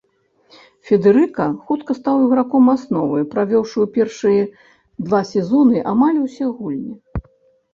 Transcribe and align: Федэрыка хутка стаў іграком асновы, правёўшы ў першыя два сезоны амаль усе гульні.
Федэрыка 0.89 1.45
хутка 1.67 1.91
стаў 1.99 2.23
іграком 2.25 2.65
асновы, 2.75 3.19
правёўшы 3.33 3.77
ў 3.85 3.87
першыя 3.99 4.43
два 5.11 5.21
сезоны 5.33 5.77
амаль 5.93 6.17
усе 6.25 6.45
гульні. 6.57 6.95